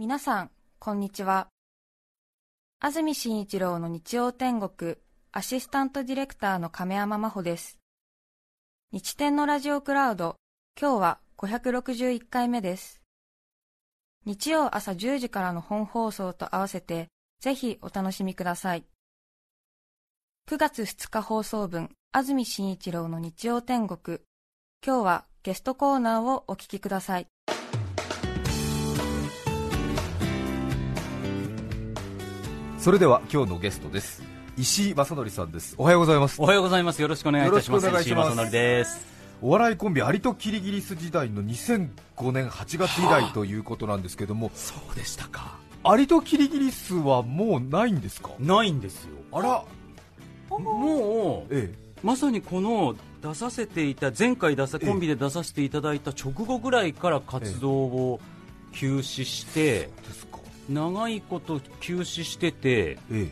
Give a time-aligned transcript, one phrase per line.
[0.00, 1.48] 皆さん、こんにちは。
[2.80, 4.96] 安住紳一郎の日曜天国、
[5.30, 7.78] アシスタントディレクターの亀山真帆です。
[8.92, 10.36] 日天のラジオクラウド、
[10.80, 13.02] 今日は561回目です。
[14.24, 17.08] 日曜朝10時からの本放送と合わせて、
[17.38, 18.86] ぜひお楽しみください。
[20.48, 24.20] 9月2日放送分、安住紳一郎の日曜天国、
[24.82, 27.26] 今日はゲストコーナーをお聞きください。
[32.80, 34.22] それでは今日のゲストです
[34.56, 37.02] 石井正則さんですおはようございますおはようございます。
[37.02, 37.86] よろしくお願いいたします。
[37.86, 39.06] 石井正則です。
[39.42, 45.58] お笑いコンビアリとキリギリス時代の2005年8月以来ということなんですけどもそうでしたか。
[45.84, 48.30] アリとキリギリスはもうないんですか？
[48.38, 49.10] ないんですよ。
[49.32, 49.64] あら
[50.50, 58.20] もう、えまさにこの出させていた、前回出さええコンビで出させていただいた直後ぐらいから活動を
[58.72, 60.29] 休止して、えですか
[60.70, 63.28] 長いこと休止してて、え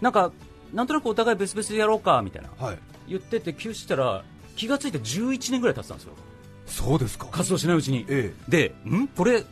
[0.00, 0.32] なんか、
[0.74, 2.50] なんとなくお互い別々でやろうかみたいな。
[2.60, 2.78] えはい。
[3.08, 4.24] 言ってて休止したら
[4.56, 6.12] 気がついて11年ぐらい経ってたんですよ。
[6.66, 7.26] そうですか。
[7.30, 8.04] 活動しないうちに。
[8.08, 9.06] えで、ん？
[9.08, 9.44] これ、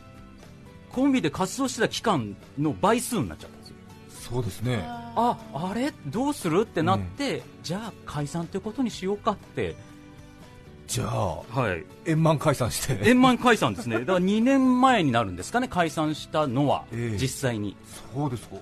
[0.91, 3.75] コンビで活動してた期間の倍数になっちゃったんですよ。
[3.79, 4.83] えそうですね。
[4.85, 5.93] ああれ？
[6.07, 6.61] どうする？
[6.63, 9.75] ってなって、じゃあ解散ということにしようかって、
[10.87, 13.09] じゃあはい、円満解散して。
[13.09, 17.17] 円満解散ですね、だから2年前になるんですかね、解散したのは、ええ。
[17.17, 17.75] 実際に。
[18.13, 18.55] そうですか。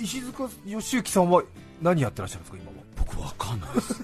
[0.00, 1.42] 石塚義行さんは
[1.80, 4.02] 何やってらっしゃるんですか今は僕、わかんないです、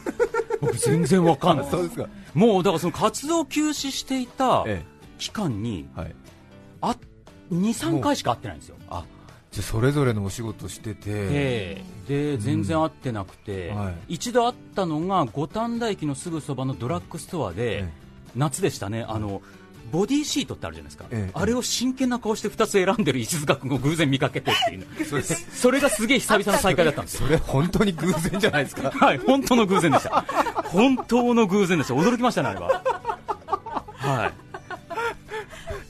[0.60, 1.70] 僕、全然わかんない。
[1.70, 2.08] そうですか。
[2.34, 4.84] もうだからその活動休止していたえ
[5.18, 6.14] 期間にえはい。
[6.82, 6.96] あ
[7.50, 8.76] 2、3回しか会ってないんですよ。
[8.88, 9.04] あ
[9.52, 12.34] じゃあそれぞれのお仕事しててええ。
[12.34, 14.14] で全然会ってなくて、はい。
[14.14, 17.88] 一度会ったのが五反田駅のすぐそばのドラッグストアで、え
[18.34, 19.04] 夏でしたね。
[19.06, 19.42] あの
[19.90, 21.30] ボディシートってあるじゃないですか、ええ。
[21.34, 24.86] あれを真剣な顔して2つ選んでる石塚君を偶然見かけてっていう。
[25.04, 25.22] それ。
[25.22, 27.26] それがすげえ久々の再会だったんですよ。
[27.26, 28.90] それ本当に偶然じゃないですか。
[28.98, 30.24] はい本当の偶然でした。
[30.64, 31.94] 本当の偶然でした。
[31.94, 32.82] 驚きましたねあれは。
[33.96, 34.41] はい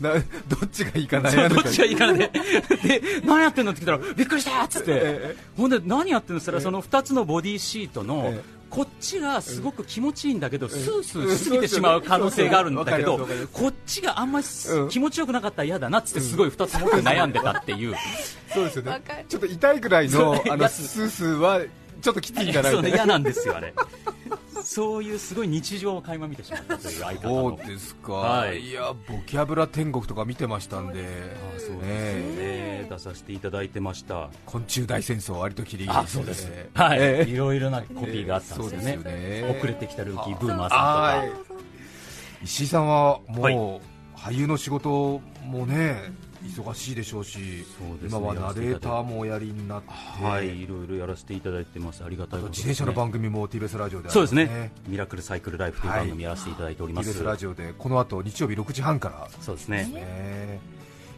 [0.03, 0.13] な
[0.49, 2.29] どっちがいいかそう悩んでどっちがいいかなで、
[2.83, 8.63] で、何やってんのって聞いたら、びっくりしたっつって、えほんで、何やってんのって言ったら、その2つのボディシートの、ええ。
[8.73, 14.47] こっちがすごく気持ちいいんだけど、スースーしすぎてしまう可能性があるんだけどこっちがあんまり
[14.89, 17.95] 気持ちよくなかったら嫌だなって、すごい2つ持って悩んでたっていう、
[18.55, 19.03] そうですよね。
[19.29, 21.61] ちょっと痛いぐらいのあのスースーは
[22.01, 23.75] ちょっときついんじゃないそうね、か嫌なんですよ、あれ。
[24.63, 27.59] そういうすごい日常を垣間見てしまったという相方その。
[27.63, 28.61] うですか、はい。
[28.61, 31.01] い、やボキャブラ天国とか見てましたんで。
[31.57, 34.31] あそうですえね、出させていただいてました。
[34.47, 36.71] 昆虫大戦争割とキリギリスで。
[36.75, 37.31] はい、ええ。
[37.31, 38.93] いろいろなコピーがあったんですよね。
[38.95, 39.57] そうですよね。
[39.59, 41.61] 遅れてきたルーキーブーマーはいさんとか。
[42.45, 43.81] 石井さんはもう、はい。
[44.17, 45.97] 俳優の仕事もね
[46.43, 48.19] 忙しいでしょうしそうですね。
[48.19, 49.91] 今はナレーターもおやりになって、
[50.25, 52.05] はい、いろいろやらせていただいてます。
[52.05, 54.73] ありがたいことです、あと自転車の番組も TBS ラジオでありそうまですすね。
[54.89, 57.11] ミラクルサイクルライフという番組やらせていただいております。
[57.11, 59.29] TBS ラジオでこの後日曜日6時半から。
[59.41, 59.85] そうですね。
[59.85, 60.61] ね。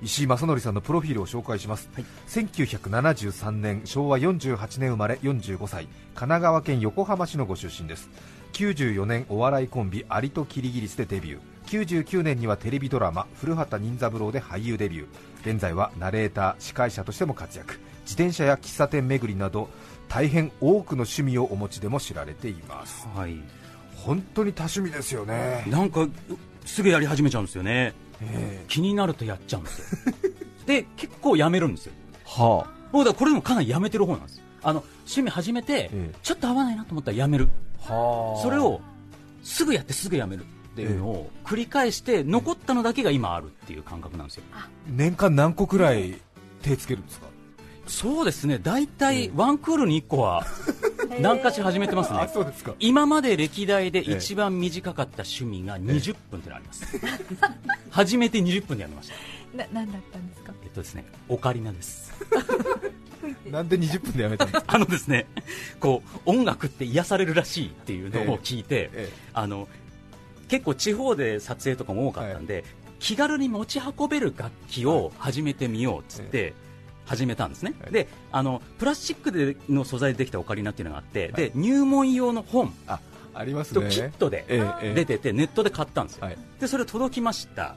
[0.02, 2.04] 石井正則さんのプロフィールを紹介します、はい。
[2.28, 5.84] 1973年昭和48年生まれ45歳。
[5.84, 8.10] 神奈川県横浜市のご出身です。
[8.52, 15.06] 94年お笑いコンビアリとキリギリスでデビュー99年にはテレビドラマ「古畑任三郎」で俳優デビュー
[15.52, 19.68] 現在はナレーター司会者としても活躍自転車や喫茶店巡りなど
[20.08, 23.38] 大変多くの趣味をお持ちでも知られていますはい。
[23.96, 26.06] 本当に多趣味ですよね、なんか、
[26.66, 27.94] すぐやり始めちゃうんですよね。
[28.20, 30.14] え気になるとやっちゃうんですよ。
[30.66, 31.92] で、結構やめるんですよ。
[31.96, 34.42] えは僕だからこれでもかなりやめてる方なんです。
[34.62, 37.48] あの、趣味始めて、ええちょっと合わないなと思ったらやめる。
[37.88, 38.80] あはあそれを、
[39.42, 44.42] すぐやってすぐやめるっていうのを繰り返して、残ったのだけが今あるっていう感覚なんですよ。
[44.88, 46.16] 年間何個くらい
[46.62, 47.26] 手つけるんですか？
[47.86, 50.46] そうですね、大体ワンクールに1個は
[51.20, 52.28] 何かしら始めてますね。
[52.32, 56.84] そうですか今まで歴代で一番短かった趣味が20分ってのあります。
[57.90, 59.56] 初めて20分でやめました。
[59.56, 60.52] な、なんだったんですか？
[60.64, 62.12] えっとですね、オカリナです。
[63.50, 65.26] なんで20分でやめたんですかあのですね、
[65.78, 69.68] こう、音楽って癒されるらしいっていうのを聞いて、ええあの、
[70.54, 72.64] 結構地方で撮影とかも多かったんで、
[73.00, 76.54] 気軽に持ち運べる楽器を始めてみようっつって、
[77.06, 77.92] 始めたんですね、はい。
[77.92, 83.00] であのプラスチックでの素材でできたオカリナっていうのがあって、で入門用の本あ
[83.34, 84.44] ありますとねキットで
[84.94, 86.38] 出てて、ネットで買ったんですよ、はい。
[86.60, 87.74] でそれ届きました。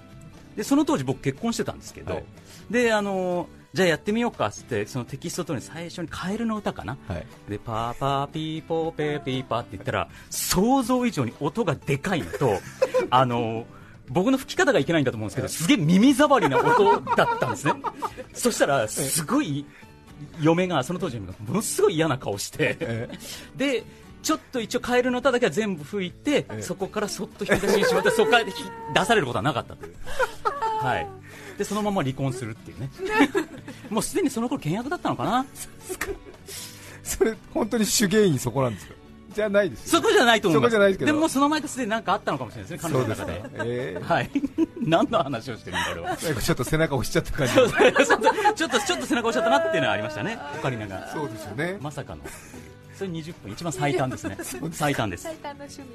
[0.56, 2.24] でその当時僕結婚してたんですけど、はい。
[2.70, 12.60] であのじゃあやってみようかっつってそのテキスト通りに最初にカエルの歌かな、はいでパーパーピーポーペーピーパーって言ったら想像以上に音がでかいのと
[13.10, 13.66] あの
[14.10, 17.74] 僕の吹き方がいけないんだと思うんですけど、すげえ耳障りな音だったんですね。
[18.34, 19.66] そしたら、すごい、
[20.40, 23.10] 嫁が、その当時の嫁が、ものすごい嫌な顔して、
[23.56, 23.84] で、
[24.24, 29.96] ちょっと一応カエルの歌だけは全部吹いて、そこからそっと引き出しにしまって、そこから出されることはなかったという。
[30.82, 31.08] はい。
[31.58, 32.90] で、そのまま離婚するっていうね。
[33.90, 35.46] もうすでにその頃倹約だったのかな？
[37.04, 38.94] それ本当に主原因そこなんですか？
[39.34, 40.72] じゃないですそこじゃないと思います。
[40.74, 43.42] そこじゃないですけどでもその前からすでに何かあったのかもしれないですね、彼女の中で。
[43.66, 44.32] えーはい。
[44.82, 46.08] 何の話をしてるんだ、俺は。
[46.10, 47.76] なんかちょっと背中押しちゃった感じちょっと、
[48.80, 51.12] ちょっと背中押しちゃったなっていうのはありましたね、オカリナが。
[51.14, 52.22] そうですよねまさかの。
[52.98, 54.38] それ20分、一番最短ですね。
[54.72, 55.24] 最短です。
[55.24, 55.88] 最短の趣味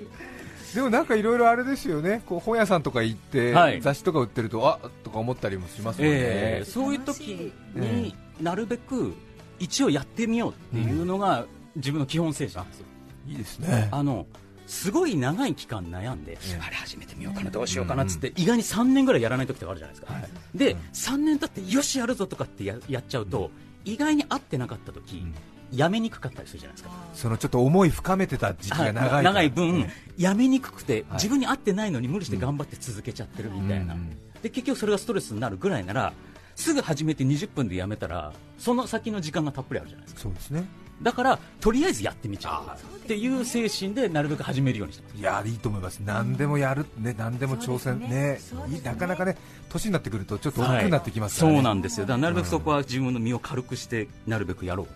[0.74, 2.22] でもなんかいろいろあれですよね。
[2.26, 3.80] こう本屋さんとか行って、はい。
[3.80, 9.14] 雑誌とか売ってるとあとか思ったりもしますもんね、えーそういう時になるべく
[9.58, 11.44] 一応やってみようっていうのが
[11.76, 12.86] 自分の基本精神なんですよ。
[13.28, 13.88] いいですね。
[13.92, 14.26] あの
[14.66, 16.60] すごい長い期間悩んで、ええ。
[16.62, 20.14] あれ始めてみようかな、どうしようかなっつって、意外に3年ぐらいやらない時とかあるじゃないですか、
[20.54, 23.50] で、3年経ってよしやるぞとかってややっちゃうと、
[23.84, 25.24] 意外に合ってなかった時、
[25.72, 26.90] やめにくかったりするじゃないですか。
[27.14, 31.04] そのちょっと思い深めてた時期が長いから、はい長い分、ねやめにくくて、はい。
[31.14, 34.10] 自分に合ってないのに無理して頑張って続けちゃってるみたいな、うん。
[34.42, 36.12] で結局それがストレスになるぐらいなら
[36.54, 40.20] すぐ始めて20分でやめたらその先の時間がたっぷりあるじゃないですか。
[40.20, 40.64] そうですね。
[41.00, 42.96] だからとりあえずやってみちゃう。
[42.98, 46.00] っていう精神でなるべく始めるようにしてますいやいいと思います。
[46.04, 47.98] 何でもやるね何でも挑戦。
[47.98, 48.38] ね。
[48.68, 48.80] ね。
[48.84, 49.36] なかなかね
[49.70, 52.06] 年になってくるとちょっと大きくなってきますからね、そうなんですよ。
[52.06, 54.86] だからなるべくそこは自分の身を軽くしてなるべくやろう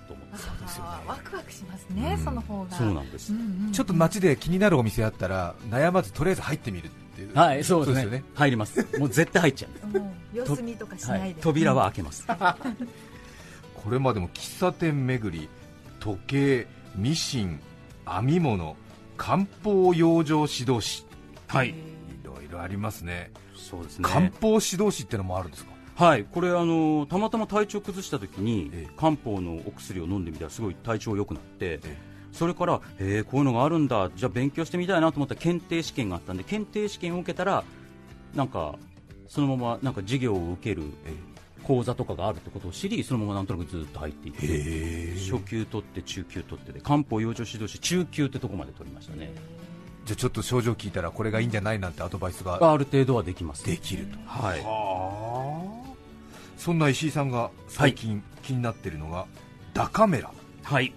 [1.07, 2.25] ワクワクしますね、うん。
[2.25, 2.77] その方が。
[2.77, 7.35] そうなんです、うんうんちょっと街で気になるお店あったら悩まずとりあえず入ってみるっていう。
[7.35, 8.05] はいそうですね。
[8.05, 8.25] よね。
[8.35, 8.87] 入ります。
[8.99, 12.27] もう絶対入っちゃう様子見とかしないで、はい、扉は開けます、
[13.75, 15.49] これまでも喫茶店巡り
[16.01, 17.61] 時計ミシン
[18.07, 18.77] 編み物
[19.17, 21.05] 漢方養生指導士
[21.49, 21.71] はい。
[21.71, 21.75] い
[22.23, 23.31] ろいろありますね。
[23.55, 24.05] そうですね。
[24.09, 25.76] 漢方指導士ってのもあるんですか？
[25.97, 28.93] はい、これあのたまたま体調崩した時に、ええ。
[28.99, 31.97] 漢方のお薬を飲んでみたらすごい体調良くなって、え
[32.33, 37.65] それから、えーこういうのがあるんだじゃあ勉強してみたいなと思ったら検定試験があったんで検定試験を受けたら
[38.35, 38.77] なんか
[39.27, 40.83] そのままなんか授業を受ける
[41.65, 49.33] 講座とかがあるってことを知りそのままなんとなくずっと入っていってへ初級取って中級取ってで漢方養生指導士中級ってとこまで取りましたね。
[50.05, 53.67] じゃあちょっと症状聞いたらこれがいいんじゃないなんてアドバイスがある程度はできます。
[53.67, 54.19] できると。
[54.27, 54.61] はい。
[54.61, 54.67] は
[55.23, 55.26] あ
[56.57, 59.27] そんな石井さんが最近気になってるのが、
[59.75, 60.31] ダカメラ。
[60.63, 60.93] はい。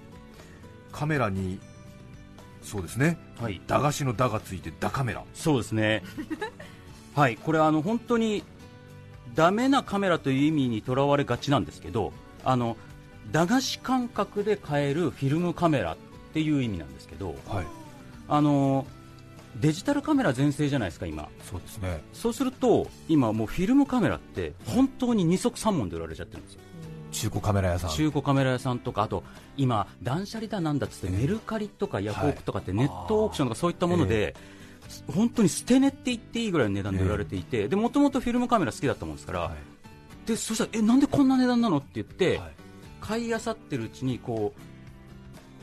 [0.91, 1.59] カメラに
[2.61, 3.17] そうですね。
[3.41, 3.61] はい。
[3.67, 5.23] 駄菓子の「ダ」がついてダカメラ。
[5.33, 6.03] そうですね。
[7.15, 7.37] はい。
[7.37, 8.43] これあの本当に
[9.35, 12.13] ダメなカメラという意味にとらわれがちなんですけど
[12.43, 12.77] あの
[13.31, 15.97] 駄菓子感覚で買えるフィルムカメラっ
[16.33, 17.65] ていう意味なんですけどはい。
[18.27, 18.85] あの
[19.55, 21.29] デジタルカメラ全盛じゃないですか今。
[21.49, 22.01] そうですね。
[22.13, 26.61] そうすると今もうフィルムカメラって本当に二足三門で売られちゃってるんですよ。
[27.11, 27.89] 中古カメラ屋さん。
[27.89, 29.23] 中古カメラ屋さんとかあと
[29.57, 34.35] 今断捨離だなんだっつってメルカリとかヤフオクとかってネットオークションとかそういったもので、
[35.13, 40.27] 本当に捨て値って言っていいぐらいの値段で売られていて、でもともとフィルムカメラ好きだったもんですから、はい。
[40.27, 42.51] でそしたらえなんでこんな値段なのって言って、はい。
[43.01, 44.61] 買い漁ってるうちにこう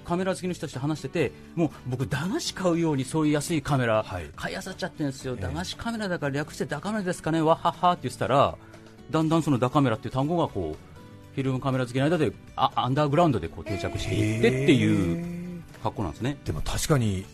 [0.06, 4.30] カメラ好きの人たちと話しててもう僕駄菓子買うようにそういう安いカメラはい。
[4.36, 5.42] 買い漁っちゃってるんですよ、ええ。
[5.42, 8.56] 駄菓子カメラだから略してダカメラですかねわははって言ってたら
[9.10, 16.38] だんだんそのダカメラっていう単語がこうフィルムカメラ好きの間であアンダーグラウンドでこう定着していってっていう格好なんですね。
[16.44, 17.26] でも確かに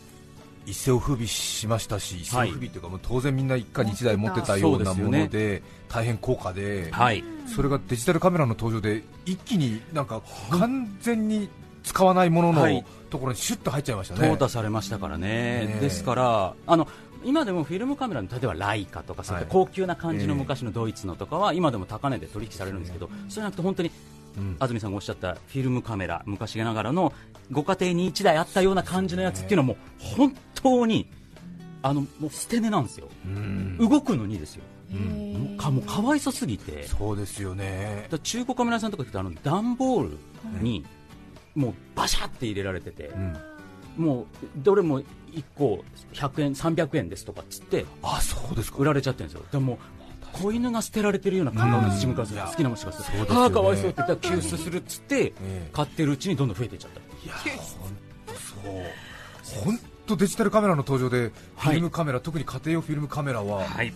[0.66, 11.48] 一世を風靡しましたし、一世を風靡というか、もう当然みんな一家に一台持ってたようなもので、大変高価で、はい、それがデジタルカメラの登場で、一気になんか完全に
[11.82, 12.84] 使わないもののはい。
[13.10, 14.30] ところにシュッと入っちゃいましたね。
[14.30, 16.88] 淘汰されましたからね、ですからあの
[17.24, 19.42] 今でもフィルムカメラの例えばライカとかそうい。
[19.42, 23.90] った高級な感じの昔のドイツのとかは今でも高値で取引されるんですけど、そうじゃなくて本当に
[24.38, 24.56] うん。
[24.58, 27.12] 安住さんがおっしゃったフィルムカメラ昔ながらの
[27.50, 29.76] ご家庭に1台あったような感じのやつっていうのはもう
[30.16, 31.06] 本当に
[31.82, 33.76] あのもう捨て値なんですよ、うん。
[33.78, 36.84] 動くのにですよ、うかもうかわいそすぎて。
[36.84, 38.08] そうですよね。
[38.22, 40.18] 中古カメラ屋さんとか行くとあの段ボール
[40.62, 40.84] に
[41.54, 43.36] もうバシャって入れられてて、うん。
[43.96, 45.06] もうどれも1
[45.56, 48.78] 個100円、300円ですとかっつってあそうですか。
[48.78, 49.78] 売られちゃってるんですよ、でも
[50.32, 52.24] 子犬が捨てられてるような感覚です、自分好
[52.56, 53.42] きなものしかするそうですよね。
[53.42, 57.00] ああ、かわいそうって言ったら救出するっつって、え買ってるうちにどんどん増えていっちゃった。
[57.00, 57.34] いや
[57.78, 57.90] 本
[58.26, 59.64] 当そう。
[59.64, 63.92] 本当デジタルカメラの登場でフィルムカメラ、特に家庭用フィルムカメラははい、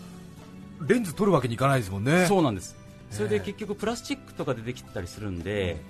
[0.87, 2.27] レンズ撮るわけにいかないですもんね。
[2.27, 2.77] そうなんです、
[3.11, 5.81] それでええ結局プラスチックとかでできてたりするんで、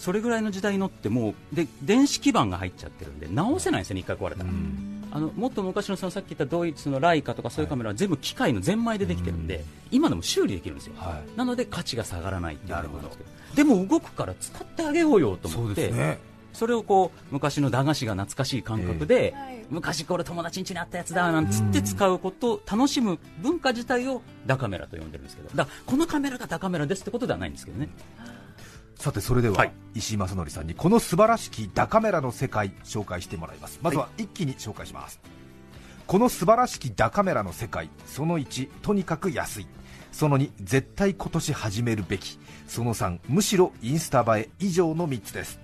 [0.00, 4.48] それぐらいの時代のってもうで電子基板が入っちゃってるんで直せないんですよね、一回壊れたら。
[4.48, 5.04] うん。
[5.12, 11.36] あのもっと昔のそのさっき言ったドイツのライカとかそういうカメラは全部機械のゼンマイでできてるんで、今でも修理できるんですよ、はい。
[11.36, 13.08] なので価値が下がらないっていうなるほど。
[13.08, 13.68] ことなんですけど。
[13.76, 16.18] でも動くから使ってあげようよと思って
[16.54, 19.60] それをこう昔の駄菓子が懐かしい感覚で、はい。
[19.70, 25.48] 昔これ友達ん家にあったやつだなんつって使うことを楽しむ文化自体をダカメラと呼んでるんですけど。
[25.54, 27.88] だからこのカメラがダカメラですってことではないんですけどね
[29.00, 29.72] さてそれでは、はい。
[29.94, 33.80] 石井正則さんにこの素晴らしきダカメラの世界紹介してもらいます。
[33.82, 35.20] まずは一気に紹介します、
[36.06, 39.66] この素晴らしきダカメラの世界その1とにかく安い。
[40.12, 42.38] その2絶対今年始めるべき。
[42.68, 45.58] その3むしろインスタ映え以上の3つです。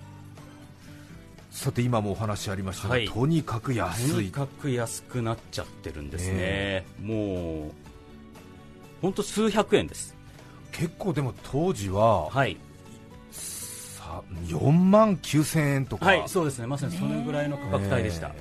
[1.51, 3.07] さて今もお話ありましたが、はい。
[3.07, 4.25] とにかくと安い。
[4.25, 7.71] にかく安くなっちゃってるんですね、もう
[8.99, 10.15] 本当数百円です。
[10.71, 12.55] 結構でも当時は、はい。
[12.55, 12.66] さ
[14.45, 16.67] 4万9000円とか、はいそうですね。
[16.67, 18.31] まさにそのぐらいの価格帯でした、え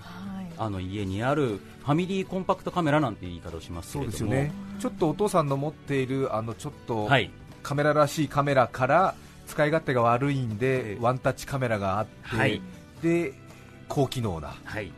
[0.00, 0.46] はい。
[0.58, 4.12] あの家にあるファミリーコンパクトカメラなんて言い方をしますけそうれども。
[4.12, 4.52] ですよね。
[4.80, 7.30] ちょっとお父さんの持っているあのちょっと、はい。
[7.62, 9.14] カメラらしいカメラから
[9.46, 12.60] 使い勝手が悪いんで、ワンタッチカメラがあって、はい。
[13.02, 13.32] で
[13.88, 14.92] 高機能な、はい。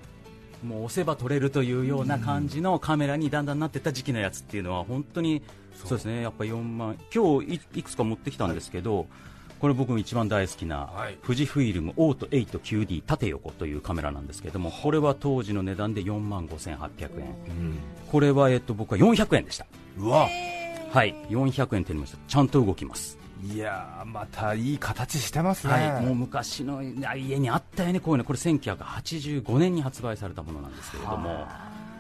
[0.62, 5.42] もう押せば撮れるというような感じのカメラにだんだんなってった時期のやつっていうのは本当に
[5.74, 6.22] そうそうですね。
[6.22, 9.06] やっぱ4万今日いいくつか持ってきたんですけど、
[9.62, 11.16] これ僕一番大好きな、はい。
[11.24, 17.36] 富士フイルムオート 8QD 縦横というカメラなんですけどもこれは当時の値段で4万5800円。
[18.10, 19.66] これは、えっと、僕は400円でした。
[19.98, 20.28] うわ、
[20.90, 21.14] はい。
[21.28, 22.18] 400円手にました。
[22.26, 23.16] ちゃんと動きます。
[23.44, 31.46] いやーまたいい形してますね、はい、もう昔の家にあったよね、こういうの、これ1985年に発売されたものなんですけれども、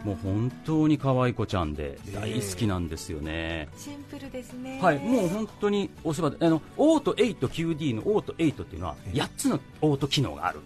[0.04, 3.68] もう本当に可愛い子ちゃんで大好きなんですよね。
[3.76, 4.78] シンプルですね。
[4.80, 10.58] はい、もう本当におせばあのオート 8QD のオート8っていうのは8つのオート機能がある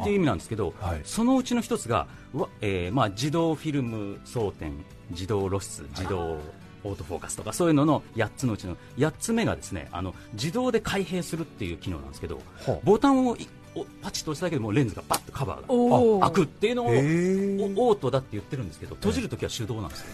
[0.00, 1.00] っていう意味なんですけど、はい。
[1.04, 4.72] そのうちの一つが、わえーまあ、自動フィルム装填、
[5.10, 6.38] 自動露出、自動
[6.84, 12.40] オートフォーカスとかそういうのの8つのうちの8つ目がですねあの自動で開閉するっていう機能なんですけど
[12.84, 13.36] ボタンを
[14.02, 18.02] パチッと押しただけでもうレンズがバッとカバーが開くっていうのをオー。
[18.02, 20.06] トだって言ってるんですけど閉じるときは手動なんですよ。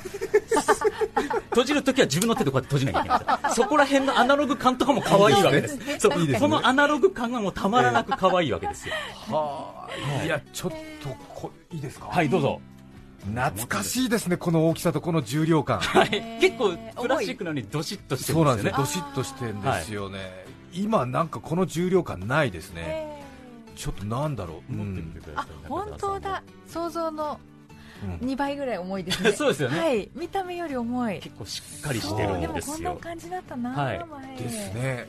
[1.50, 5.78] 閉じるときは自分の手でこうやって閉じなきゃいけないんですそこら辺のアナログ感とかも可愛いわけです。
[5.98, 6.40] そういいですね。
[6.40, 8.94] このアナログ感がもうたまらなく可愛いわけですよ。
[9.30, 9.88] は
[10.20, 10.72] あいやちょっ
[11.02, 12.60] とこいいですか、はいどうぞ。
[13.34, 15.80] 懐かしいですねこの大きさとこの重量感。
[15.80, 16.38] はい。
[16.40, 18.84] 結構プラスチックなのにどしっとしてるそうんなんですよね。
[18.84, 19.04] ですよ。
[19.06, 23.17] どしっとしてんですよね、今なんかこの重量感ないですね、え
[23.78, 26.42] ちょっとなんだろう、持ってみてうんください本当だ。
[26.66, 27.38] 想像の
[28.02, 28.28] うん。
[28.28, 29.30] 2倍ぐらい重いですね。
[29.32, 29.78] そうですよね。
[29.78, 30.10] はい。
[30.14, 31.20] 見た目より重い。
[31.20, 34.04] 結構しっかりしてるんでもこんなですよ感じだったな、はい。
[34.04, 34.36] 前。
[34.36, 35.06] ですね。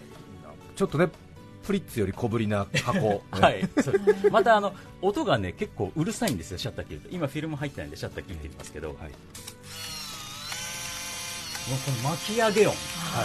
[0.76, 1.10] ちょっとね
[1.66, 3.68] プリッツより小ぶりな箱、 はい、
[4.32, 7.10] またあの音がね結構うるさいんですよ、シャッター切ると。
[7.12, 9.18] 今、フィルム入ってないんでシャッター切ってみますけど、もうはいこ
[12.04, 12.76] の巻き上げ音、は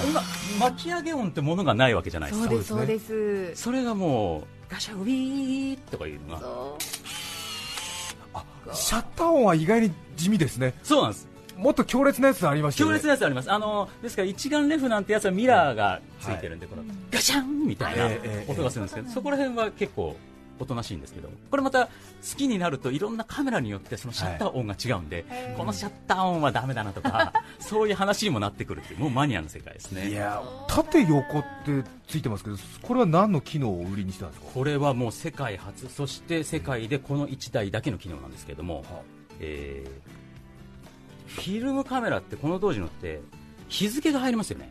[0.02, 0.06] い。
[0.10, 0.22] 今、
[0.58, 2.88] 巻き上げ音ってものがないわけじゃないですか、そうですそでそうう
[3.46, 4.44] ですそれがもう、
[4.75, 6.40] ガシャウィーとかいうのが、
[8.75, 10.75] シャッター音は意外に地味ですね。
[10.83, 18.52] そうなんです、もっと強烈なやつありましたよ強ね烈なやつあります、あのですから一眼レフなんてやつはミラーがついてるんで、このガシャンみたいなええええ。
[18.52, 20.16] 音がするんですけど、そこら辺は結構。
[20.58, 21.90] おとなしいんですけどこれまた好
[22.37, 30.08] きになるといろんなカメラによってそのシャッター音が違うんで、はいこのシャッター音はダメだなとか そういう話にもなってくるっていうもうマニアの世界ですね。
[30.08, 34.46] いや縦横ってついてますけどこれは何の機能を売りにしたんですか？
[34.52, 38.84] これはもう世界初そして世界でこの1台だけの機能なんですけれども、
[39.40, 40.25] えー
[41.34, 43.20] フィルムカメラってこの当時のって
[43.68, 44.70] 日付が入りますよね、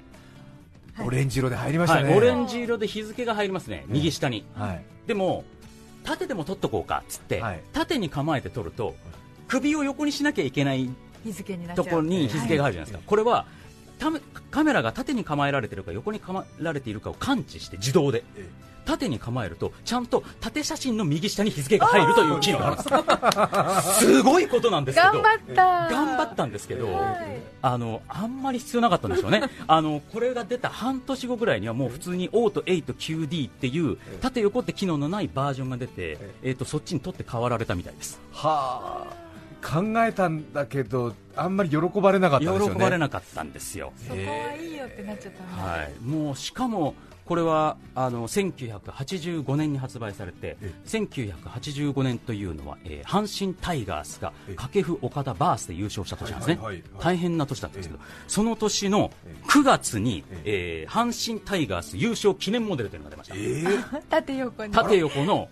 [1.05, 3.85] オレンジ色で入りましたね、はい、オレンジ色で日付が入りますね。
[3.87, 4.83] 右下に、はい。
[5.07, 5.43] でも
[6.03, 7.62] 縦でも撮っとこうかっつって、はい。
[7.74, 8.95] 縦に構えて撮ると
[9.48, 10.89] 首を横にしなきゃいけない
[11.24, 11.86] 日付になっちゃう。
[11.86, 13.45] ところに日付が入るじゃないですか、これは
[14.00, 14.19] ため
[14.51, 18.24] カメラが縦に構えられてるか横に構えられているかを感知して自動で。
[18.36, 18.48] え
[18.85, 22.75] 縦に構えるとちゃんと縦写真の右下に日付が入るという機能がある。
[22.75, 25.21] んですすごいことなんですけど。
[25.21, 25.63] 頑張った。
[25.89, 27.41] 頑張ったんですけど、はい。
[27.61, 29.43] あのあんまり必要なかったんでしょうね。
[29.67, 38.19] あのこれが出た半年後ぐらいにはもう普通にオート 8QD っていう縦横って機能のないバージョンが出て、えー、とそっちに取って代わられたみたいです。
[38.31, 39.23] はあ。
[39.63, 42.79] 考えたんだけどあんまり喜ばれなかった喜んですよね。
[42.81, 43.93] ばれなかったんですよ。
[43.97, 56.59] そこはいいよってなっちゃったはい、もうしかもこれはあの1985年に発売されてえ1985年というのは、えー阪神タイガースがえ掛布岡田バースで優勝した年なんですね、
[56.99, 60.89] 大変な年だったんですけど、えその年のえ9月に、ええ。
[60.89, 64.73] ー阪神タイガース優勝記念モデルというのが出ました、えー縦横に。
[64.73, 65.49] 縦横の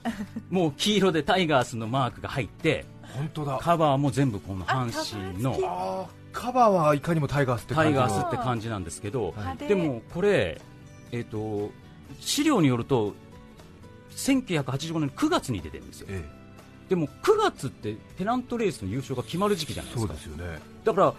[0.50, 3.58] もう黄色でタイガースのマークが入って本当だ。
[3.62, 8.08] カバーも全部この阪神のカバーはいかにもタイガースってタイ感じの。
[8.08, 9.34] ガースって感じなんですけど、
[9.68, 10.62] でもこれ、
[11.12, 11.72] えー、と
[12.20, 13.14] 資料によると
[14.16, 16.08] 1985年9月に出てるんですよ。
[16.10, 16.24] え
[16.90, 20.14] でも9月ってペナントレースの優勝が決まる時期じゃないえですか。
[20.14, 20.60] そうですよね。
[20.84, 21.14] だから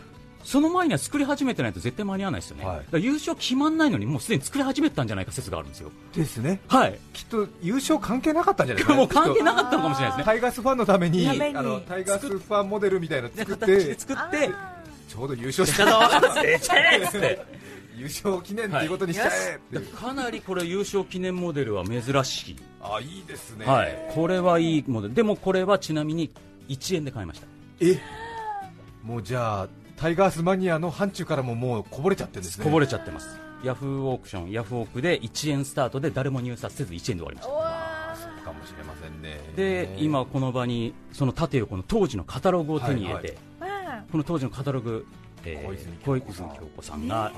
[0.45, 2.77] その前には作り始めてないと絶対間に合わないですよね、はい。
[2.79, 5.91] だから優勝決まんないのにもうすでに作り始めてたんじゃないか説があるんですよ。
[6.15, 6.61] ですね。
[6.69, 6.99] はい。
[7.13, 10.25] きっと優勝関係なかったんじゃないですか、 もう関係なかったのかもしれないですね。
[10.25, 14.51] とタイガースファンのためにあのタイガースファンモデルみたいなの作っ形てで作って。
[15.09, 17.47] ちょうど優勝ししたたぞーっつって
[18.03, 19.57] 優勝記念っていうことにしちゃえ。
[19.57, 25.15] っていう、かなりこれ優勝記念モデルは珍しい、あいいですね、はい、これはいいモデル。
[25.15, 26.33] でもこれはちなみに
[26.69, 27.47] 1円で買いました。
[27.81, 28.01] え？
[29.05, 32.65] もうじゃあタイガースマニアの範疇からももうこぼれちゃってるんですね。
[32.65, 33.39] こぼれちゃってます。
[33.63, 37.53] ヤフーオークションヤフオクで1円スタートで誰も入札せず1円で終わりました。
[38.17, 39.39] そうかもしれませんね。
[39.55, 45.07] で今この場にその縦横の当時のカタログを手に入れて、はいまあこの当時のカタログ、
[45.45, 47.09] えー小泉小京子さん。
[47.09, 47.33] が、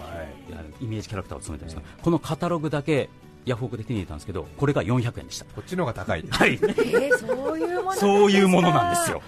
[0.81, 3.09] イメージキャラクターを務めてるんですが、このカタログだけ
[3.47, 5.45] ヤフオクで手に入れたんですけどこれが400円でした。
[5.45, 6.55] こっちの方が高いはい。
[6.55, 9.23] えー、そういうものそういうものなんですよ。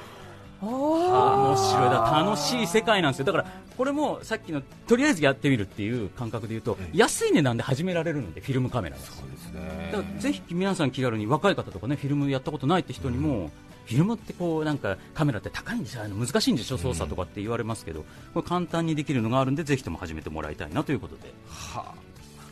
[0.62, 3.26] お面ー白いだ楽しい世界なんですよ。
[3.26, 9.02] だからこれもさっきのとりあえずやってみるっていう感覚で言うと、え安い値段で始められるのでフィルムカメラが。
[9.02, 9.90] そうですね。
[9.92, 13.50] だからぜひ皆さん気軽に若い方とかねフィルムやったことないって人にも、
[13.86, 21.32] フィルムってこうなんかカメラって高いんでしょあの難しいんでしょ操作とかって言われますけど、これ簡単にできるのがあるんでぜひとも始めてもらいたいなということで。
[21.48, 21.94] はあ。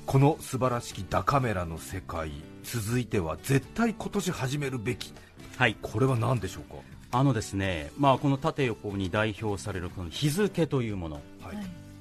[0.06, 2.30] この素晴らしきダカメラの世界
[2.62, 5.12] 続いては絶対今年始めるべき。
[5.56, 5.76] はい。
[5.82, 6.80] これは何でしょうか？
[7.10, 11.14] あのですねまあこの縦横に代表されるこの日付というもの。
[11.40, 11.56] はい、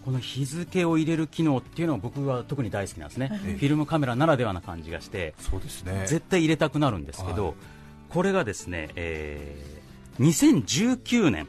[0.06, 3.58] この日付を入れる機能っていうのは僕は特に大好きなんですね、ええ。
[3.58, 5.34] フィルムカメラならではな感じがして。
[5.40, 6.06] そうですね。
[6.08, 7.54] 絶対入れたくなるんですけど、はい
[8.14, 9.74] これがですね、えー
[10.20, 11.48] 2019年、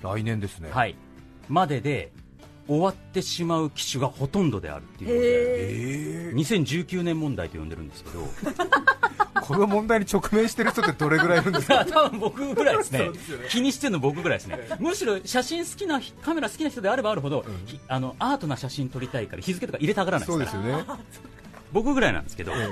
[0.00, 0.70] 来年ですね。
[0.70, 0.94] はい、
[1.48, 2.12] までで
[2.68, 8.20] 終わってしまう機種がほとんどであるっていうことでええ2019年問題と呼んでるんですけど。
[9.42, 11.82] この問題に直面してる人ってどれぐらいいるんですか？
[11.90, 13.08] 多分僕ぐらいですね。
[13.08, 13.10] ね。
[13.48, 14.56] 気にしてるの僕ぐらいですね。
[14.78, 21.02] むしろ写真好きなカメラ好きな人であればあるほど、ひあのアートな写真撮りたいから日付とか入れたがらないですそうからですよね。
[21.72, 22.70] 僕ぐらいなんですけど、え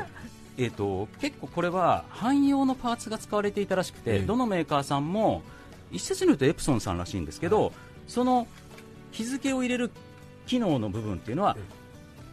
[0.64, 5.42] えー、と結構これは汎用のパーツが使われていたらしくて、ええどのメーカーさんも
[5.90, 7.72] 一説によるとエプソンさんらしいんですけど、
[8.06, 8.46] その
[9.10, 9.90] 日付を入れる
[10.46, 11.62] 機能の部分っていうのはえ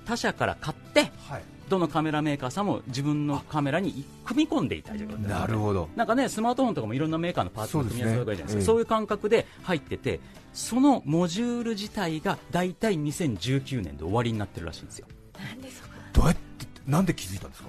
[0.05, 1.43] 他社から買ってはい。
[1.69, 5.89] どのカメラメーカーさんも自分のカメラに組み込んでいた状況なるほど。
[5.97, 10.21] なんかねスマートフォンとかもいろんなメーカーのパーツの組み合わせがあるじゃないですかねええそういう感覚で入ってて
[10.53, 15.07] そのモジュール自体が大体2019年で終わりになってるらしいんですよ。
[15.37, 16.41] なんでそこどうやって
[16.87, 17.67] なんで気づいたんですか？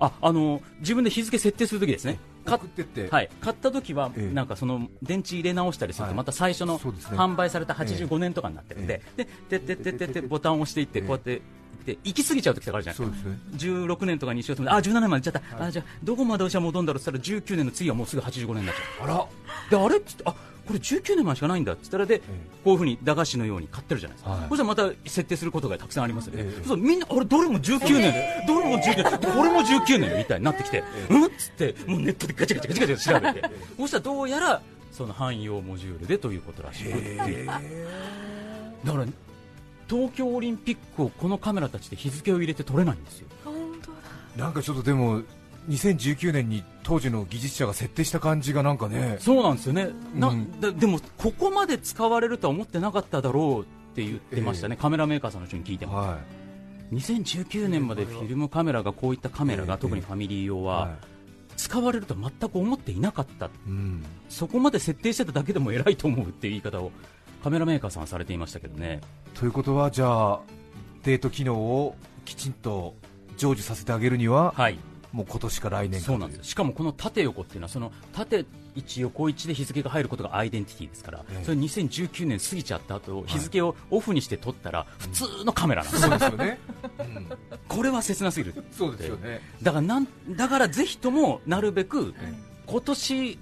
[0.00, 2.18] ああの自分で日付設定するときですね。
[2.44, 4.34] 買ってって、はい、買った時は、ええ。
[4.34, 6.16] なんかその電池入れ直したりすると、はい。
[6.16, 11.04] また最初の販売された85年とかになってるんで、で、で、で、で、で、で、ボタンを押していって、ええ。
[11.04, 11.42] こうやって、
[11.84, 13.22] で、行き過ぎちゃう時とかあるじゃないですか。
[13.22, 13.86] そうですね。
[13.86, 15.64] 16年とかにしようと思って、あ、17年まで行っちゃった。
[15.64, 19.14] あ、じゃあ、どこまでじゃあ戻んだろうって言ったら、19年の次はもうすぐ85年になっちゃあら。
[19.14, 19.70] う。
[19.70, 22.24] で、あれって言って、あ、これ19年前しかないんだって言ったら、で、こ
[22.66, 24.32] ういうふうに駄菓子のように買ってるじゃないですか。
[24.32, 24.40] はい。
[24.50, 26.26] そしたらまた設定することがたくさんあります。
[26.26, 26.42] よね。
[26.44, 28.12] えうみんな、あれ、どれも19年。
[28.12, 36.98] で、どれも19年、これも19年みたいになってきて、うんっつって、もうネットでガチャガチャガチャガチャ調べて、そしたらどうやら、その汎用モジュールでということらしくって。
[36.98, 37.46] いう。
[37.46, 39.06] だから、
[39.88, 43.28] 東京オリンピックをこのカメラたちで日付を入れて撮れないんですよ。
[43.42, 43.96] 本当だ。
[44.36, 45.22] なんかちょっとでも
[45.68, 49.16] 2019年に当時の技術者が設定した感じがなんかね。
[49.20, 50.60] そうなんですよね、なうん。
[50.60, 56.18] だでもここまで使われるとは思ってなかっただろうって言ってましたね、カメラメーカーさんの人に聞いても、は
[56.92, 59.80] 2019年までフィルムカメラがこういったカメラが、ええ。
[59.80, 60.96] 特にファミリー用い、は、は
[61.56, 66.92] 使われるとは全く思っていなかった、いうん、そこまで設定してただけでも偉いと思うっていう言い方を
[67.42, 69.00] カメラメーカーさんはされていましたけどね、
[69.34, 70.40] ということはじゃあ
[71.02, 72.94] デート機能をきちんと
[73.36, 74.78] 成就させてあげるには、はい、
[75.12, 76.50] もう今年か来年かそうなんです。
[76.50, 78.44] しかもこの縦横っていうのはその縦
[78.76, 81.44] 1横1で日付が入ることがアイデンティティですから、ええ。
[81.44, 86.58] それ2019年過ぎちゃった後、日付をオフにして撮ったら普通のカメラなんですよ、そうですよね、
[86.98, 87.28] うん、
[87.68, 88.64] これは切なすぎる。
[88.72, 89.40] そうですよね。
[89.62, 92.34] だからなんだからぜひともなるべくえ
[92.66, 93.38] 今年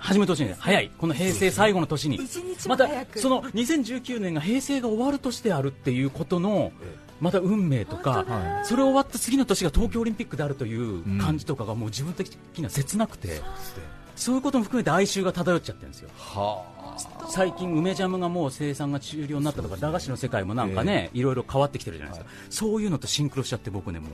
[0.00, 0.60] 始めてほしいんです。
[0.60, 0.90] 早い。
[0.98, 2.18] この平成最後の年に。
[2.66, 8.26] またその2019年が平成が終わる年であるっていうことのえまた運命とか
[8.64, 13.40] それ終わった次の年が東京オリンピックであるという感じとかがもう自分的には切なくて、
[14.14, 16.10] そういうことも含めて哀愁が漂っちゃってるんですよ。
[16.18, 16.62] は
[17.30, 24.10] 最近梅ジャムがもう生産が終了になったとか駄菓子の世界もなんかね、いろいろ変わってきてるじゃないですか、そういうのとシンクロしちゃって僕ねもう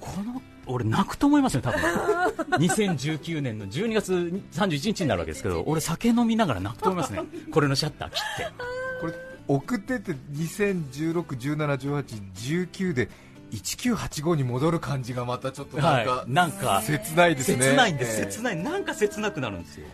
[0.00, 1.80] この俺泣くと思いますよ多分。
[2.60, 4.12] 2019年の12月
[4.52, 7.24] 31日になるわけですけど俺酒飲みながら泣くと思いますね。
[7.50, 8.52] これのシャッター切って。
[9.00, 13.08] これ送ってって2016、17、18、19で
[13.50, 17.64] 1985に戻る感じがまたちょっとなんか、はいなんか切ないですね。
[17.64, 18.30] 切ないんです、ええ。
[18.30, 18.56] 切ない。
[18.56, 19.86] なんか切なくなるんですよ。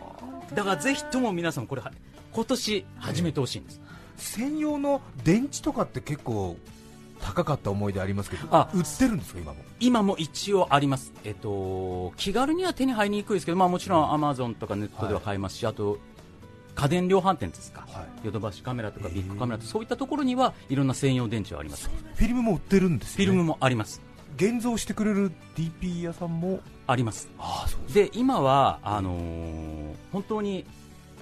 [0.54, 1.90] だからぜひとも皆さんこれは
[2.32, 3.80] 今年始めてほしいんです、
[4.16, 6.56] 専用の電池とかって結構
[7.20, 9.58] 高かった思い出ありますけどあ売ってるんですか今も？
[9.80, 15.98] 今も一応あります、えっと、気軽には手に入りにくいですけど、まあ、もちろんアマゾンとかネットでは買えますし、あと
[16.76, 18.26] 家電量販店ですか、はい。
[18.26, 24.00] ヨドバシカメラとかビッグカメラとかそういったところにはいろんな専用電池はあります、フィルムも売ってるんですよ、ね、フィルムもあります、
[24.36, 26.60] 現像してくれる DP 屋さんも？
[26.86, 27.28] あります。
[27.38, 30.64] ああそうで今はあのー本当に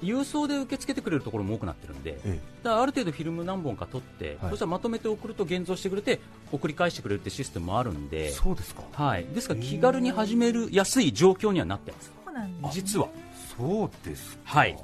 [0.02, 4.50] 郵送で受け付けてくれるところも多くなってるんで、えだからある程度フィルム何本か撮って、はい。
[4.50, 6.20] そしたらまとめて送ると現像してくれて
[6.52, 8.82] 送り返してくれるってシステムもあるんで、そうですか。
[8.92, 13.08] はい、ですから気軽に始めるやすい状況にはなってます、そうなんです実は。
[13.56, 14.40] そうですか。
[14.44, 14.76] はい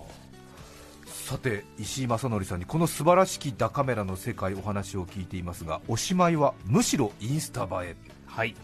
[1.30, 7.96] さて石井正則さんにこの素晴らしきダカメラの世界お話を聞いていますがおしまいはむしろインスタ映え。
[8.26, 8.56] はい。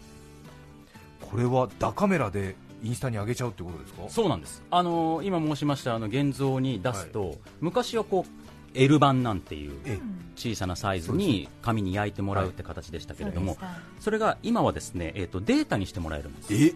[1.21, 4.01] これはダカメラでインスタに上げちゃうってことですか？
[4.09, 8.31] そうなんです、あのー今申しましたあの現像に出すと、昔はこう
[8.73, 9.97] L 版なんていうえ
[10.35, 16.53] 小さなサイズに紙に焼いてもらうって形でしたけれども、そうでしたそれが今はですね、えー、とデータにしてもらえるんです。
[16.53, 16.73] え？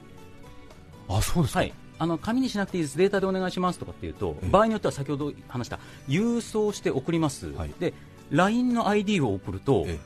[1.10, 5.77] あそうですか、はい、あの紙にしなくていいです、データでお願いしますとかっていうとええ、場合によっては先ほど話した
[6.09, 7.73] 郵送して送ります、はい。
[7.79, 7.93] で
[8.31, 9.99] LINE の ID を送ると、え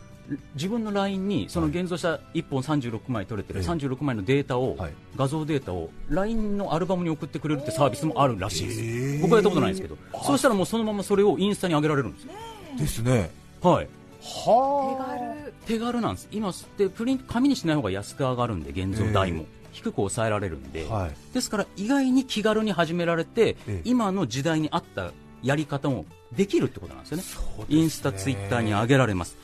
[0.55, 3.65] 自分の LINE にその現像した1本36枚取れてるええ。
[3.65, 4.93] 36枚のデータを、はい。
[5.15, 9.21] 画像データを LINE のアルバムに送ってくれるってサービスもあるらしいです、ええ。
[9.21, 12.23] 僕はやったことないですけど、そうしたらもうそのままそれをインスタに上げられるんです。
[12.25, 12.33] よ。
[12.77, 13.31] ですね。
[13.61, 13.87] はい。
[14.19, 15.53] 手は軽。
[15.65, 16.27] 手軽なんです。
[16.31, 21.33] 今でプリント紙にしない方が安く上がるんで現像代も、え低く抑えられるんで、はい。
[21.33, 23.81] ですから意外に気軽に始められて、ええ。
[23.83, 25.11] 今の時代に合った
[25.43, 27.23] やり方もできるってことなんですよね。
[27.59, 27.65] ね。
[27.67, 29.37] インスタツイッターに上げられます。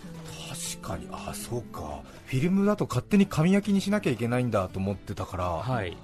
[0.78, 1.08] 確かに。
[1.12, 2.00] あそうか。
[2.26, 5.98] フィルムだと勝手に紙焼きにしなきゃいけないんだと思ってたから、はい。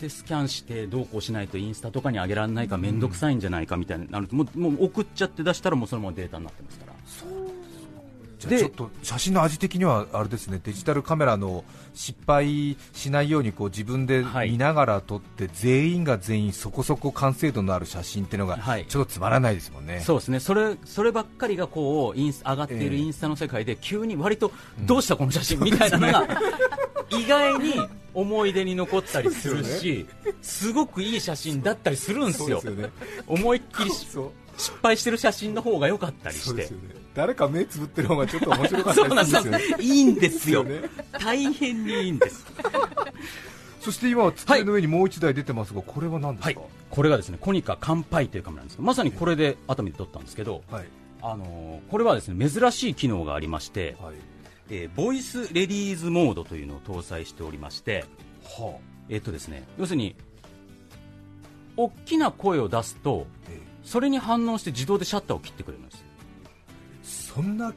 [0.00, 6.92] でスキャンしてどうこうしないとインスタとかに上げられないか面倒くさいんじゃないかみたいになるともうもう送っちゃって出したらもうそのままデータになってますから
[8.48, 14.50] ちょっと写真の味的にはあれですねデジタルカメラの失敗しないようにこう自分ではい。
[14.50, 18.86] 見ながら撮って、全員が全員そこそこ完成度のある写真っていうのがはい。
[18.86, 20.40] ちょっとつまらないですもんね、そうですね。
[20.40, 23.00] それそればっかりがこうインス上がっているええ。
[23.00, 26.26] インスタの世界で急に割とどうしたこの写真みたいなのが
[27.10, 27.74] 意外に
[28.14, 30.06] 思い出に残ったりするし
[30.40, 32.60] すごくいい写真だったりするんですよ。
[32.60, 32.90] すよね。
[33.26, 34.20] 思いっきり失
[34.82, 36.68] 敗してる写真の方が良かったりして
[37.14, 39.74] 誰か目つぶってる方がちょっと面白かったりするんで ですすよ。
[39.78, 40.66] ねいいんですよ。
[41.20, 42.44] 大変にいいんです。
[43.80, 46.54] そして今は机の上にもう一台出てますが、これは何ですはい。
[46.54, 50.86] か、これがですねコニカ乾杯というカメラなんですまさにこれで熱海で撮ったんですけど、はい。
[51.20, 54.14] あのーこれはですね珍しい機能がありまして、はい。
[54.70, 58.04] えーボイスレディーズモードというのを搭載しておりまして、
[58.44, 58.76] は
[59.08, 60.14] えっとですね、要するに
[61.76, 63.58] 大きな声を出すとあえ。
[63.84, 66.11] それに反応して自動でシャッターを切ってくれるんですえ
[67.34, 67.72] そんな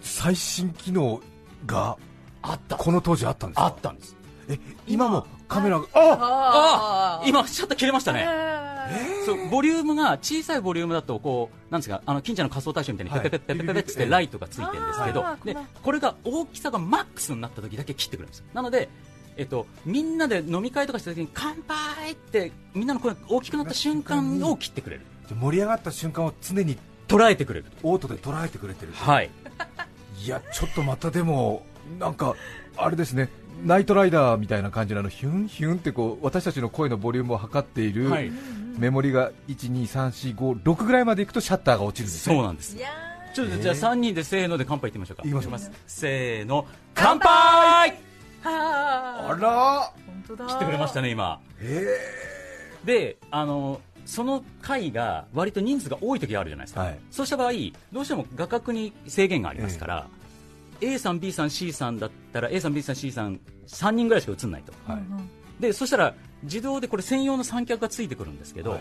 [0.00, 1.20] 最新機能
[1.66, 1.96] が
[2.42, 2.76] あった。
[2.76, 3.66] この当時あったんですか？
[3.66, 4.16] あったんです。
[4.48, 8.26] え今もカメラがあああ今シャッター切れましたね。
[8.26, 13.22] えそうボリュームが小さいボリュームだとこうなんですかあの近所の仮想大賞みたいにはい。
[13.22, 18.88] ペペペペペペペってライトがついてるんですけど、でこれが大きさがマックスになった時だけ切ってくれるんですなので
[19.36, 25.02] えっと、みんなで飲み会とかした時に乾杯ってみんなの声が大きくなった瞬間を切ってくれる。
[25.28, 27.66] 盛り上がった瞬間を常に捉えてくれる。
[27.82, 29.30] オートで捉えてくれてるはい。
[30.24, 31.64] いやちょっとまたでも
[31.98, 32.34] なんか
[32.76, 33.28] あれですね。
[33.64, 38.30] ナイトライダーみたいな感じのあのヒュンヒュンってこう私たちの声のボリュームを測っている、はい。
[38.78, 42.76] メモリが123456ぐらいまでいくとシャッターが落ちるんですねそうなんです。
[42.76, 42.88] いや
[43.34, 45.22] ちょっとじゃあ3人でせーので乾杯いってみましょうか。
[45.24, 45.52] 言いましょう。
[45.52, 46.66] ますせーの。
[46.94, 47.98] 乾杯!
[48.44, 50.46] あら本当だ。
[50.46, 51.40] 切ってくれましたね今。
[51.60, 51.86] へ
[52.84, 56.98] であのその回が割と人数が多い時があるじゃないですか、はい。
[57.10, 57.52] そうした場合
[57.92, 60.06] どうしても画角に制限がありますから、
[60.80, 64.72] A さん B さん C さんだったら A さん B さん C さん3人ぐらいしか映んないと。
[64.86, 65.02] はい。
[65.60, 68.80] でそしたら自動でこれ専用の三脚がついてくるんですけど、はい。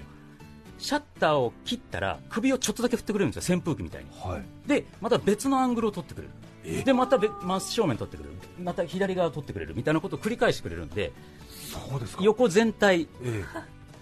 [0.79, 4.09] シャッターを切ったら首をちょっとだけ振ってくれるんですよ扇風機みたいに。
[4.11, 4.43] はい。
[4.67, 6.27] でまた別のアングルを撮ってくれ
[6.65, 6.79] え？
[6.79, 8.35] るでまたべ真正面撮ってくれる。
[8.61, 11.13] また左側を撮ってくれるみたいなことを繰り返してくれるんで
[11.49, 12.23] そうですか。
[12.23, 13.07] 横全体。
[13.23, 13.43] え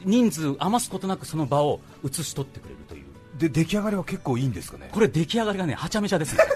[0.05, 3.05] 人数余すことなくその場を映し取ってくれるという。
[3.37, 4.89] えで出来上がりは結構いいんですかね？
[4.91, 6.35] これ出来上がりがねはちゃめちゃです。
[6.35, 6.43] ね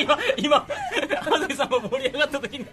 [0.00, 0.66] 今今
[1.26, 2.66] 安住さんが盛り上がった時に。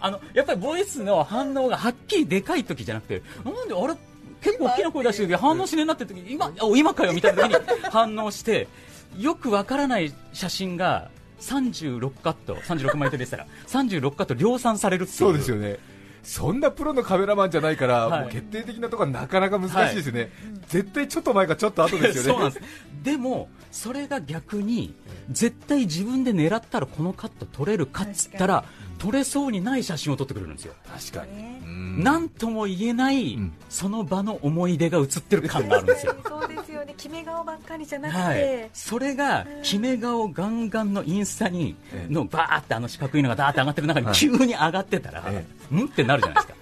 [0.00, 3.94] あのやっぱりボイスの反応がはっきりでかい時じゃなくてなんであれ？
[4.42, 8.68] 結構大きな声出してるけど反応しねえなって時に今お今かよみたいな時に反応して
[9.16, 11.10] よくわからない写真が
[11.40, 15.18] 36カット36枚撮りでしたら36カット量産されるっていう。
[15.18, 15.78] そうですよね
[16.26, 18.20] そんなプロのカメラマンじゃないから、はい。
[18.22, 20.32] もう決定的なところはなかなか難しいですよね、
[20.68, 22.30] 絶対ちょっと前かちょっと後ですよね。
[22.32, 22.66] そうなんです。
[23.04, 24.92] でもそれが逆に
[25.30, 28.64] 絶対自分で狙ったらこのカット撮れるかっつったら
[28.98, 30.74] 撮れそうにない写真を撮ってくれるんですよ。
[31.12, 33.52] 確かに、なんとも言えない、うん。
[33.68, 36.16] その場の思い出が映ってる感があるんですよ。
[36.26, 36.94] そうですよね。
[36.96, 42.12] 決め顔ばっかりじゃなくて、はい、それが決め顔ガンガンのインスタにええ。
[42.12, 44.14] のバーってあの四角いのがダーって上がってる中にはい。
[44.14, 45.84] 急に上がってたら、えうん？
[45.84, 46.54] ってなるじゃないですか。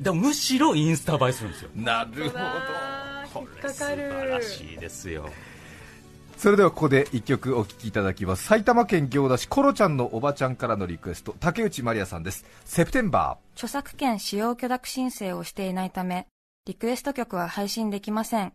[0.00, 1.70] だからむしろインスタ映えするんですよ。
[1.74, 2.38] なるほど。
[2.38, 5.28] あー引っかか素晴るらしいですよ。
[6.36, 8.44] それではここで一曲お聴きいただきます。
[8.44, 11.34] 埼玉県行田市コロちゃんのおばちゃんからのリクエスト。
[11.40, 12.44] 竹内まりやさんです。
[12.64, 16.26] セプテンバ著作権使用許諾申請をしていないため、
[16.66, 18.52] リクエスト曲は配信できません。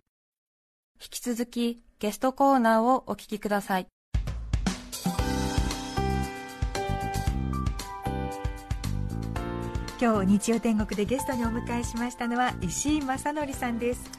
[1.02, 3.88] 引き続き、ゲストコーナーをお聞きください。
[10.02, 14.10] 今日日曜天国でゲストにお迎えしましたのは石井正則さんです。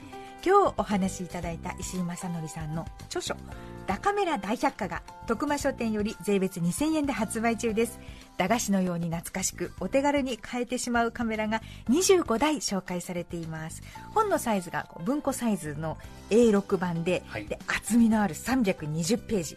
[0.44, 3.34] 今日お話しいただいた石井正則さんの著書
[3.86, 7.98] 「ダカメラ大百科」が徳間書店より税別2000円で発売中です。
[8.36, 13.82] 駄菓子のように懐かしくお手軽に買えてしまうカメラが25台紹介されています。
[14.14, 15.96] 本のサイズが文庫サイズの
[16.28, 17.46] A6 版で,、はい。
[17.46, 19.56] で厚みのある320ページ、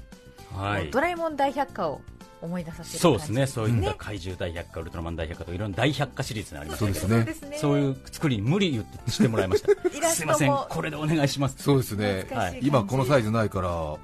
[0.54, 0.90] はい。
[0.90, 2.02] ドラえもん大百科を
[2.44, 3.48] 思い出させるそうですね。
[3.48, 6.86] そういったね怪獣大百科、ウルトラマン大百科といろんな大百科シリーズがあります。
[6.86, 7.18] けどそうですね。
[7.18, 7.58] そうですね。
[7.58, 9.70] そういう作りに無理言ってしてもらいました。
[10.10, 10.52] すいません。
[10.70, 11.56] これでお願いします。
[11.58, 12.22] ーそうですね。
[12.24, 13.96] 懐かしい今このサイズないから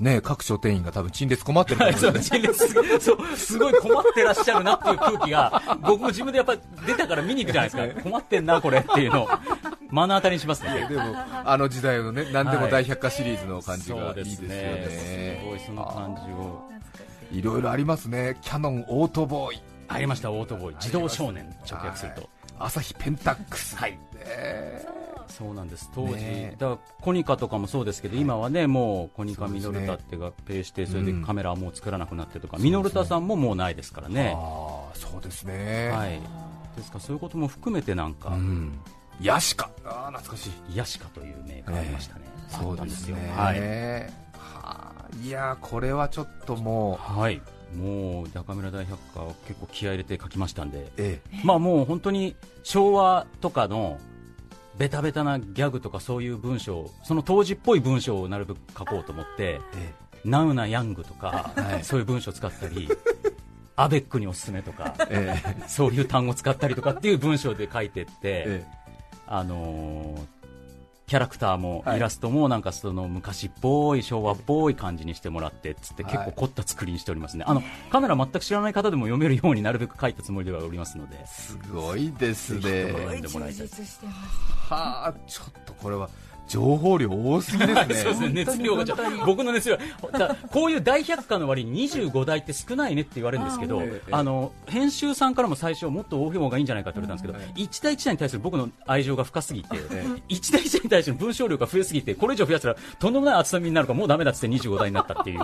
[0.00, 2.52] ね各書店員が多分陳列困ってるとはい、そう思うんで。
[2.52, 8.02] すよねそうそうすごい困ってらっしゃるなっていう空気が僕も自分でやっぱ出たから見に行くじゃないですか。
[8.02, 9.24] 困ってんなこれっていうの。
[9.24, 9.28] を
[9.90, 10.88] 目の当たりにしますね。
[10.88, 11.02] でも
[11.44, 15.44] あの時代のね何でも大百科シリーズの感じがいいですよすね。
[15.48, 16.73] ごいその感じを
[17.32, 18.36] いろいろありますね。
[18.42, 20.30] キャノンオートボーイありました。
[20.30, 22.28] オートボーイ自動少年直訳すると。
[22.58, 23.76] 朝日ペンタックス。
[23.76, 23.92] はい。
[23.92, 23.98] ね
[25.28, 25.90] そうなんです。
[25.94, 31.24] 当時、ねだコニカとかもそうですけど今はねもうコニカミノルタって合併してそれでうん。
[31.24, 34.34] カメラはもう作らなくなってとか、ミノルタさんももうないですからね。
[34.36, 35.90] ああそうですね。
[35.90, 36.20] はい。
[36.76, 38.78] ですからそういうことも含めてなんか、うん。
[39.20, 39.70] ヤシカ。
[39.84, 40.76] ああ懐かしい。
[40.76, 43.16] ヤシカというメーカーありましたね、あそったんですよ。
[43.16, 43.60] はい。
[43.60, 44.33] はあ
[45.22, 47.40] いやーこれはちょっともうはい、
[47.76, 53.98] もう中村大百科を結構気合い入れて書きましたんで、えまあもう本当に昭和とかの
[54.76, 59.92] ベタベタなギャグとかそういう文章、その当時っぽい文章をなるべく書こうと思って、え
[60.24, 61.84] ナウなヤングとか、はい。
[61.84, 62.88] そういう文章を使ったり、
[63.76, 65.68] アベックにおすすめとか、ええ。
[65.68, 68.66] そういう単語を使ったりとかっていう文章で書いてって、え。
[69.26, 70.33] あのー
[71.06, 71.96] キャラクターもはい。
[71.98, 76.12] イラストもなんかその昔っぽい昭和っぽい感じにしてもらってっつってはい。
[76.12, 82.92] 結構凝った作りにしておりますね、あのカメラ全く知らない方でも読めるようになるべく書いたつもりではおりますので、すごいですね。
[84.68, 86.08] はあちょっとこれは
[86.46, 87.94] 情報量多すぎですね。
[87.96, 89.78] そうですね熱量がちょっと僕の熱量。
[90.50, 105.40] こういう大百科の割に25台って少ないねって言われるんですけどあの編集さんからも最初もっと多い方がいいんじゃないかって言われたんですけど1台1台に対する僕の愛情が深すぎてえ1台1台に対しての文章量が増えすぎてこれ以上増やしたらとんでもない厚さみになるからもうダメだっつって25台になったっていう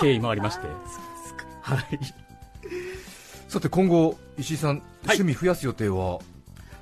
[0.00, 0.66] 経緯もありまして。
[1.62, 1.98] はい。
[3.48, 6.18] さて今後石井さん、趣味増やす予定は？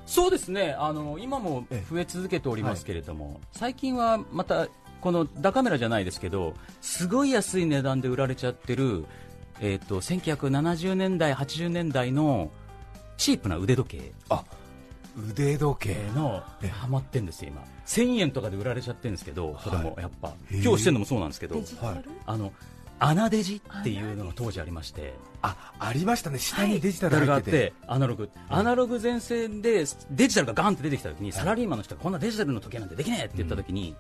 [0.06, 0.74] そうですね。
[0.78, 4.68] あの今も増え続けておりますけれども、最近はまた
[5.00, 9.04] このダカメラじゃないですけどすごい安い値段で売られちゃってる、
[9.60, 12.50] えー、と1970年代、80年代の
[13.16, 14.12] チープな腕時計。
[14.30, 14.44] あ
[15.28, 16.10] 腕時計。
[16.14, 17.64] のえハマってんですよ、今。
[17.86, 20.34] 1000円とかで売られちゃってるんですけど、それもやっぱ。
[20.50, 21.60] 今日してるのもそうなんですけど
[22.26, 22.52] あの
[22.98, 25.14] 穴デジっていうのが当時ありまして。
[25.42, 26.38] あありましたね。
[26.38, 27.72] 下にデジタルがあっってて。
[27.86, 33.94] アナログ、アナログ全盛でデジタルがガンって出てきた時に、サラリーマンの人がこんなデジタルの時計なんてできねえって言った時に、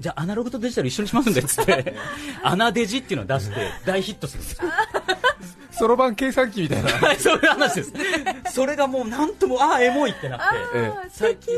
[0.00, 1.94] じゃあアナログとデジタル一緒にしますんでっつって
[2.42, 4.68] アナデジっていうのを出して大ヒットするんですよ
[5.80, 6.90] そろばん計算機みたいな。
[6.90, 7.92] はいそういう話です。
[8.52, 10.44] それがもうなんともああエモいってなって。
[10.74, 11.48] えあー素敵。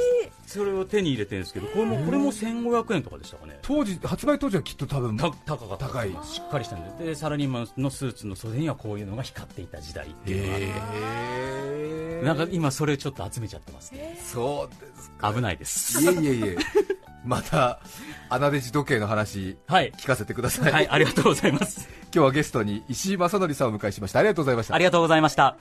[0.46, 3.58] それを手に入れてるんですけどこれもこれも1500円とかでしたかね。
[3.62, 6.11] 当時発売当時はきっと多分た高かった高い。
[6.24, 7.04] しっかりしたんで。
[7.06, 12.26] でサラリーマンのスーツの袖にはこういうのが光っていた時代っていうのがあって。
[12.26, 14.16] なんか今それちょっと集めちゃってますね。
[14.22, 15.32] そうですか。
[15.35, 16.00] 危ないです。
[16.00, 16.56] いえいえいえ
[17.24, 17.80] また
[18.28, 19.92] 穴デジ時計の話はい。
[19.92, 21.88] 聞かせてください、はい、ありがとうございます。
[22.14, 24.18] 今日はゲストに石井正則さんをお迎えしました。
[24.18, 24.74] ありがとうございました。
[24.74, 25.56] ありがとうございました。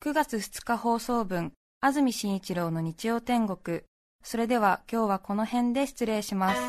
[0.00, 3.82] 9月2日放送分安住紳一郎の日曜天国。
[4.24, 6.60] それでは今日はこの辺で失礼します。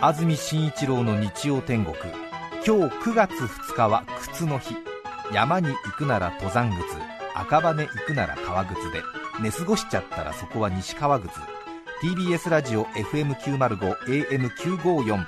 [0.00, 1.96] 安住紳一郎の日曜天国。
[2.66, 4.74] 今日9月2日は靴の日。
[5.32, 6.96] 山に行くなら登山靴。
[7.34, 9.02] 赤羽行くなら革靴で。
[9.40, 11.55] 寝過ごしちゃったらそこは西川靴
[12.02, 13.96] TBS ラジオ FM905
[14.28, 15.24] AM954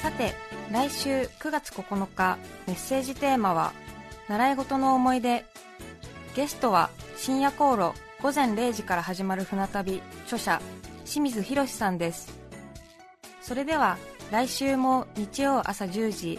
[0.00, 0.32] さて
[0.72, 3.74] 来週9月9日メッセージテーマは
[4.26, 5.44] 習い事の思い出。
[6.34, 10.62] ゲストは深夜航路午前0時から始まる船旅著者
[11.04, 12.32] 清水博さんです。
[13.42, 13.98] それでは
[14.30, 16.38] 来週も日曜朝10時